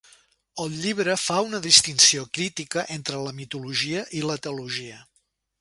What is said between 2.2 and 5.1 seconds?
crítica entre la mitologia i la teologia.